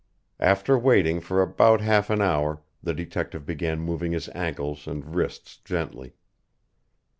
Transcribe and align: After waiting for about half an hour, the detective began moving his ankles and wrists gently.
After 0.39 0.79
waiting 0.79 1.21
for 1.21 1.43
about 1.43 1.79
half 1.81 2.09
an 2.09 2.21
hour, 2.23 2.63
the 2.81 2.95
detective 2.95 3.45
began 3.45 3.79
moving 3.79 4.13
his 4.13 4.29
ankles 4.29 4.87
and 4.87 5.13
wrists 5.13 5.57
gently. 5.57 6.13